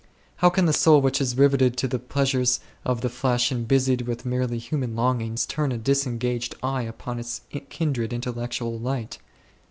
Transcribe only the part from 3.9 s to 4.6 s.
with merely